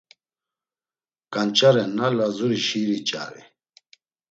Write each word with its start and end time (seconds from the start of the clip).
Ganç̌arenna 1.33 2.07
Lazuri 2.17 2.59
şiiri 2.65 2.97
ç̌ari. 3.07 3.43